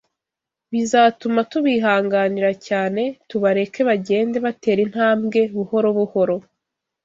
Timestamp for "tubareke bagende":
3.29-4.37